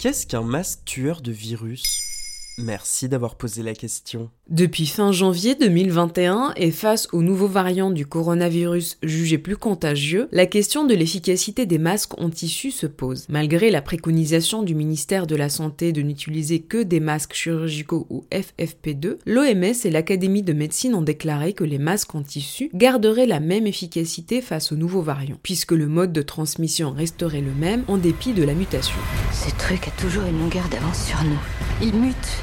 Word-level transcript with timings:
Qu'est-ce 0.00 0.26
qu'un 0.26 0.40
masque 0.40 0.86
tueur 0.86 1.20
de 1.20 1.30
virus? 1.30 2.09
Merci 2.62 3.08
d'avoir 3.08 3.36
posé 3.36 3.62
la 3.62 3.74
question. 3.74 4.30
Depuis 4.48 4.86
fin 4.86 5.12
janvier 5.12 5.54
2021 5.54 6.52
et 6.56 6.70
face 6.70 7.08
aux 7.12 7.22
nouveaux 7.22 7.46
variants 7.46 7.90
du 7.90 8.04
coronavirus 8.04 8.98
jugés 9.02 9.38
plus 9.38 9.56
contagieux, 9.56 10.28
la 10.32 10.46
question 10.46 10.84
de 10.84 10.94
l'efficacité 10.94 11.66
des 11.66 11.78
masques 11.78 12.20
en 12.20 12.30
tissu 12.30 12.70
se 12.70 12.86
pose. 12.86 13.26
Malgré 13.28 13.70
la 13.70 13.80
préconisation 13.80 14.62
du 14.62 14.74
ministère 14.74 15.26
de 15.26 15.36
la 15.36 15.48
Santé 15.48 15.92
de 15.92 16.02
n'utiliser 16.02 16.60
que 16.60 16.82
des 16.82 17.00
masques 17.00 17.34
chirurgicaux 17.34 18.06
ou 18.10 18.24
FFP2, 18.32 19.18
l'OMS 19.24 19.74
et 19.84 19.90
l'Académie 19.90 20.42
de 20.42 20.52
médecine 20.52 20.94
ont 20.94 21.02
déclaré 21.02 21.52
que 21.52 21.64
les 21.64 21.78
masques 21.78 22.14
en 22.14 22.22
tissu 22.22 22.70
garderaient 22.74 23.26
la 23.26 23.40
même 23.40 23.66
efficacité 23.66 24.40
face 24.40 24.72
aux 24.72 24.76
nouveaux 24.76 25.02
variants, 25.02 25.38
puisque 25.42 25.72
le 25.72 25.86
mode 25.86 26.12
de 26.12 26.22
transmission 26.22 26.92
resterait 26.92 27.40
le 27.40 27.54
même 27.54 27.84
en 27.88 27.98
dépit 27.98 28.32
de 28.32 28.42
la 28.42 28.54
mutation. 28.54 28.98
Ce 29.32 29.50
truc 29.56 29.88
a 29.88 29.92
toujours 29.92 30.24
une 30.24 30.38
longueur 30.40 30.68
d'avance 30.68 31.06
sur 31.06 31.22
nous. 31.24 31.38
Il 31.82 31.94
mute. 31.94 32.42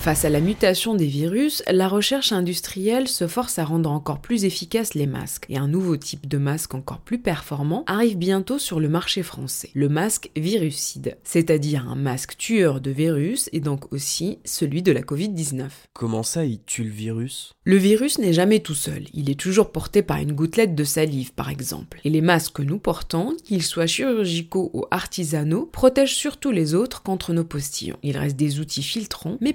Face 0.00 0.24
à 0.24 0.30
la 0.30 0.40
mutation 0.40 0.94
des 0.94 1.06
virus, 1.06 1.62
la 1.70 1.86
recherche 1.86 2.32
industrielle 2.32 3.08
se 3.08 3.26
force 3.26 3.58
à 3.58 3.64
rendre 3.64 3.90
encore 3.90 4.20
plus 4.20 4.44
efficaces 4.44 4.94
les 4.94 5.08
masques, 5.08 5.44
et 5.50 5.58
un 5.58 5.66
nouveau 5.66 5.96
type 5.96 6.26
de 6.26 6.38
masque 6.38 6.74
encore 6.74 7.00
plus 7.00 7.18
performant 7.18 7.84
arrive 7.86 8.16
bientôt 8.16 8.58
sur 8.58 8.80
le 8.80 8.88
marché 8.88 9.22
français, 9.22 9.70
le 9.74 9.90
masque 9.90 10.30
virucide, 10.34 11.18
c'est-à-dire 11.24 11.88
un 11.88 11.96
masque 11.96 12.38
tueur 12.38 12.80
de 12.80 12.90
virus 12.90 13.50
et 13.52 13.60
donc 13.60 13.92
aussi 13.92 14.38
celui 14.44 14.82
de 14.82 14.92
la 14.92 15.02
Covid-19. 15.02 15.66
Comment 15.92 16.22
ça, 16.22 16.44
il 16.46 16.60
tue 16.62 16.84
le 16.84 16.90
virus? 16.90 17.52
Le 17.64 17.76
virus 17.76 18.18
n'est 18.18 18.32
jamais 18.32 18.60
tout 18.60 18.76
seul, 18.76 19.04
il 19.12 19.28
est 19.28 19.38
toujours 19.38 19.72
porté 19.72 20.02
par 20.02 20.18
une 20.18 20.32
gouttelette 20.32 20.76
de 20.76 20.84
salive 20.84 21.32
par 21.34 21.50
exemple, 21.50 22.00
et 22.04 22.10
les 22.10 22.22
masques 22.22 22.54
que 22.54 22.62
nous 22.62 22.78
portons, 22.78 23.36
qu'ils 23.44 23.64
soient 23.64 23.86
chirurgicaux 23.86 24.70
ou 24.72 24.86
artisanaux, 24.90 25.66
protègent 25.66 26.14
surtout 26.14 26.52
les 26.52 26.74
autres 26.74 27.02
contre 27.02 27.34
nos 27.34 27.44
postillons. 27.44 27.98
Il 28.02 28.16
reste 28.16 28.36
des 28.36 28.60
outils 28.60 28.82
filtrants, 28.82 29.36
mais 29.42 29.52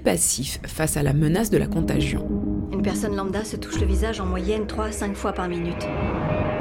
face 0.66 0.96
à 0.96 1.02
la 1.02 1.12
menace 1.12 1.50
de 1.50 1.58
la 1.58 1.66
contagion. 1.66 2.28
Une 2.72 2.82
personne 2.82 3.16
lambda 3.16 3.44
se 3.44 3.56
touche 3.56 3.80
le 3.80 3.86
visage 3.86 4.20
en 4.20 4.26
moyenne 4.26 4.66
3 4.66 4.86
à 4.86 4.92
5 4.92 5.16
fois 5.16 5.32
par 5.32 5.48
minute. 5.48 5.86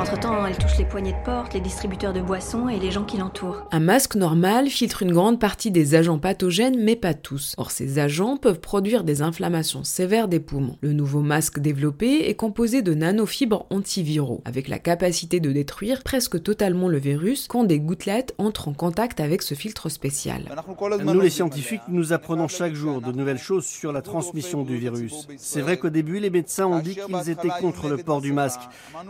Entre-temps, 0.04 0.46
elle 0.46 0.58
touche 0.58 0.78
les 0.78 0.84
poignées 0.84 1.14
de 1.14 1.24
porte, 1.24 1.54
les 1.54 1.62
distributeurs 1.62 2.12
de 2.12 2.20
boissons 2.20 2.68
et 2.68 2.78
les 2.78 2.92
gens 2.92 3.06
qui 3.06 3.16
l'entourent. 3.16 3.66
Un 3.72 3.80
masque 3.80 4.16
normal 4.16 4.68
filtre 4.68 5.02
une 5.02 5.14
grande 5.14 5.40
partie 5.40 5.72
des 5.72 5.96
agents 5.96 6.20
pathogènes, 6.20 6.76
mais 6.78 6.98
pas 6.98 7.14
tous. 7.14 7.54
Or, 7.58 7.72
ces 7.72 8.00
agents 8.00 8.36
peuvent 8.36 8.60
produire 8.60 9.06
des 9.06 9.22
inflammations 9.22 9.86
sévères 9.86 10.28
des 10.28 10.42
poumons. 10.42 10.76
Le 10.82 10.92
nouveau 10.92 11.22
masque 11.22 11.60
développé 11.60 12.28
est 12.28 12.36
composé 12.36 12.82
de 12.82 12.94
nanofibres 12.94 13.66
antiviraux, 13.70 14.42
avec 14.44 14.68
la 14.68 14.78
capacité 14.78 15.40
de 15.40 15.54
détruire 15.54 16.04
presque 16.04 16.44
totalement 16.44 16.90
le 16.90 16.98
virus 16.98 17.48
quand 17.48 17.64
des 17.64 17.80
gouttelettes 17.80 18.36
entrent 18.38 18.68
en 18.68 18.74
contact 18.74 19.22
avec 19.22 19.42
ce 19.42 19.56
filtre 19.56 19.88
spécial. 19.88 20.54
Nous, 21.02 21.22
les 21.22 21.30
scientifiques, 21.30 21.80
nous 21.88 22.12
apprenons 22.12 22.50
chaque 22.50 22.74
jour 22.74 23.00
de 23.00 23.14
nouvelles 23.14 23.38
choses 23.38 23.66
sur 23.66 23.94
la 23.94 24.02
transmission 24.02 24.64
du 24.64 24.76
virus. 24.76 25.30
C'est 25.38 25.62
vrai 25.62 25.78
qu'au 25.78 25.90
début, 25.90 26.20
les 26.20 26.30
médecins 26.30 26.68
ont 26.68 26.80
dit 26.80 26.98
qu'ils 26.98 27.30
étaient 27.30 27.48
contre 27.62 27.88
le 27.88 27.96
port 27.96 28.20
du 28.20 28.34
masque, 28.34 28.60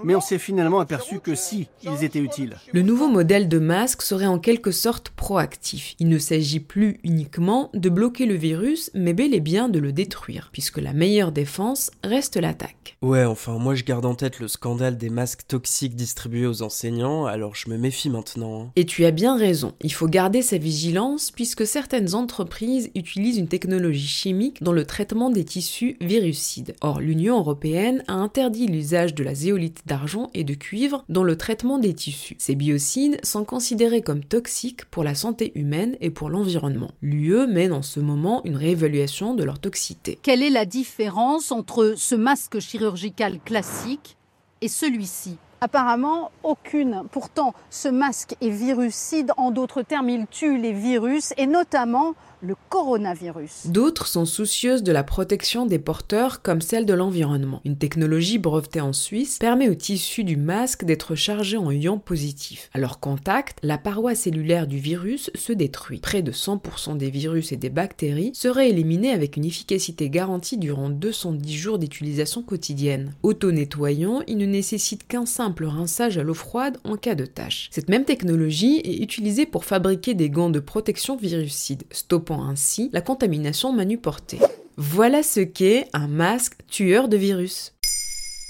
mais 0.04 0.14
on 0.14 0.22
s'est 0.22 0.38
finalement 0.38 0.83
aperçu 0.84 1.20
que 1.20 1.34
si, 1.34 1.68
ils 1.82 2.04
étaient 2.04 2.20
utiles. 2.20 2.58
Le 2.72 2.82
nouveau 2.82 3.08
modèle 3.08 3.50
de 3.50 3.60
masque 3.60 4.02
serait 4.02 4.28
en 4.28 4.38
quelque 4.38 4.72
sorte 4.72 5.10
proactif. 5.10 5.96
Il 6.00 6.10
ne 6.10 6.18
s'agit 6.18 6.60
plus 6.60 7.00
uniquement 7.04 7.70
de 7.74 7.90
bloquer 7.90 8.26
le 8.26 8.36
virus, 8.36 8.92
mais 8.94 9.14
bel 9.14 9.34
et 9.34 9.40
bien 9.40 9.70
de 9.70 9.80
le 9.80 9.92
détruire, 9.92 10.50
puisque 10.52 10.78
la 10.78 10.94
meilleure 10.94 11.32
défense 11.32 11.90
reste 12.04 12.38
l'attaque. 12.38 12.98
Ouais, 13.02 13.24
enfin, 13.24 13.58
moi 13.58 13.76
je 13.76 13.84
garde 13.84 14.06
en 14.06 14.16
tête 14.16 14.40
le 14.40 14.48
scandale 14.48 14.98
des 14.98 15.10
masques 15.10 15.48
toxiques 15.48 15.96
distribués 15.96 16.46
aux 16.46 16.62
enseignants, 16.62 17.26
alors 17.26 17.56
je 17.56 17.70
me 17.70 17.78
méfie 17.78 18.10
maintenant. 18.10 18.64
Hein. 18.64 18.72
Et 18.76 18.86
tu 18.86 19.06
as 19.06 19.12
bien 19.12 19.38
raison, 19.38 19.74
il 19.82 19.94
faut 19.94 20.08
garder 20.08 20.42
sa 20.42 20.58
vigilance, 20.58 21.32
puisque 21.32 21.66
certaines 21.66 22.14
entreprises 22.14 22.92
utilisent 22.94 23.38
une 23.38 23.48
technologie 23.48 24.08
chimique 24.08 24.62
dans 24.62 24.74
le 24.74 24.86
traitement 24.86 25.30
des 25.30 25.46
tissus 25.46 25.98
virucides. 26.02 26.76
Or, 26.82 27.00
l'Union 27.00 27.40
européenne 27.40 28.04
a 28.08 28.14
interdit 28.14 28.68
l'usage 28.68 29.16
de 29.16 29.24
la 29.24 29.34
zéolite 29.34 29.82
d'argent 29.86 30.30
et 30.34 30.44
de 30.44 30.54
cuivre 30.54 30.73
dans 31.10 31.24
le 31.24 31.38
traitement 31.38 31.78
des 31.78 31.94
tissus. 31.94 32.36
Ces 32.40 32.56
biocides 32.56 33.24
sont 33.24 33.46
considérés 33.46 34.02
comme 34.02 34.24
toxiques 34.24 34.86
pour 34.86 35.04
la 35.04 35.16
santé 35.16 35.52
humaine 35.56 35.96
et 36.02 36.10
pour 36.10 36.30
l'environnement. 36.30 36.92
L'UE 37.02 37.48
mène 37.48 37.74
en 37.74 37.82
ce 37.82 38.00
moment 38.00 38.42
une 38.44 38.56
réévaluation 38.56 39.36
de 39.36 39.44
leur 39.44 39.60
toxicité. 39.60 40.18
Quelle 40.22 40.42
est 40.42 40.50
la 40.50 40.66
différence 40.66 41.52
entre 41.52 41.94
ce 41.96 42.16
masque 42.16 42.60
chirurgical 42.60 43.40
classique 43.40 44.18
et 44.62 44.68
celui-ci? 44.68 45.38
Apparemment, 45.64 46.30
aucune. 46.44 47.04
Pourtant, 47.10 47.54
ce 47.70 47.88
masque 47.88 48.36
est 48.42 48.50
virucide. 48.50 49.32
En 49.38 49.50
d'autres 49.50 49.82
termes, 49.82 50.10
il 50.10 50.28
tue 50.30 50.58
les 50.58 50.74
virus 50.74 51.34
et 51.38 51.48
notamment 51.48 52.16
le 52.42 52.56
coronavirus. 52.70 53.68
D'autres 53.68 54.08
sont 54.08 54.26
soucieuses 54.26 54.84
de 54.84 54.92
la 54.92 55.04
protection 55.06 55.66
des 55.66 55.80
porteurs 55.80 56.42
comme 56.42 56.60
celle 56.60 56.86
de 56.86 56.94
l'environnement. 56.94 57.62
Une 57.64 57.78
technologie 57.78 58.38
brevetée 58.38 58.82
en 58.82 58.92
Suisse 58.92 59.38
permet 59.38 59.70
au 59.70 59.76
tissu 59.76 60.26
du 60.26 60.36
masque 60.36 60.84
d'être 60.84 61.16
chargé 61.16 61.56
en 61.56 61.72
ions 61.72 62.00
positifs. 62.00 62.70
À 62.74 62.80
leur 62.80 63.00
contact, 63.00 63.58
la 63.64 63.78
paroi 63.78 64.14
cellulaire 64.16 64.68
du 64.68 64.80
virus 64.80 65.32
se 65.36 65.54
détruit. 65.54 66.00
Près 66.00 66.22
de 66.22 66.34
100% 66.34 66.98
des 66.98 67.10
virus 67.10 67.54
et 67.54 67.58
des 67.58 67.70
bactéries 67.70 68.32
seraient 68.34 68.70
éliminés 68.70 69.12
avec 69.12 69.38
une 69.38 69.46
efficacité 69.46 70.10
garantie 70.10 70.58
durant 70.58 70.90
210 70.90 71.56
jours 71.56 71.80
d'utilisation 71.80 72.44
quotidienne. 72.44 73.14
Auto-nettoyant, 73.24 74.22
il 74.28 74.38
ne 74.38 74.46
nécessite 74.46 75.08
qu'un 75.08 75.26
simple 75.26 75.53
rinçage 75.62 76.18
à 76.18 76.24
l'eau 76.24 76.34
froide 76.34 76.78
en 76.84 76.98
cas 76.98 77.16
de 77.16 77.26
tâche. 77.26 77.70
Cette 77.72 77.90
même 77.90 78.06
technologie 78.06 78.82
est 78.84 79.02
utilisée 79.02 79.46
pour 79.46 79.66
fabriquer 79.66 80.14
des 80.14 80.30
gants 80.30 80.50
de 80.50 80.60
protection 80.60 81.16
virucide, 81.16 81.84
stoppant 81.92 82.44
ainsi 82.44 82.90
la 82.94 83.02
contamination 83.02 83.72
manuportée. 83.72 84.40
Voilà 84.78 85.22
ce 85.22 85.40
qu'est 85.40 85.88
un 85.94 86.08
masque 86.08 86.58
tueur 86.68 87.08
de 87.08 87.18
virus. 87.18 87.74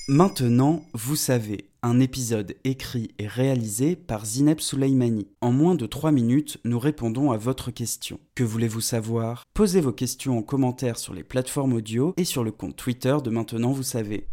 Maintenant, 0.08 0.84
vous 0.94 1.16
savez, 1.16 1.69
un 1.81 2.00
épisode 2.00 2.56
écrit 2.63 3.12
et 3.19 3.28
réalisé 3.28 3.96
par 3.96 4.25
Zineb 4.25 4.59
Souleimani. 4.59 5.28
En 5.42 5.52
moins 5.52 5.75
de 5.75 5.86
3 5.86 6.12
minutes, 6.12 6.58
nous 6.63 6.80
répondons 6.80 7.31
à 7.31 7.38
votre 7.38 7.72
question. 7.72 8.19
Que 8.36 8.44
voulez-vous 8.44 8.81
savoir? 8.81 9.44
Posez 9.53 9.81
vos 9.81 9.92
questions 9.92 10.38
en 10.38 10.42
commentaire 10.42 10.97
sur 10.97 11.13
les 11.13 11.24
plateformes 11.24 11.74
audio 11.74 12.13
et 12.18 12.24
sur 12.24 12.44
le 12.44 12.52
compte 12.52 12.75
Twitter 12.75 13.16
de 13.24 13.30
Maintenant, 13.30 13.72
vous 13.72 13.84
savez. 13.84 14.28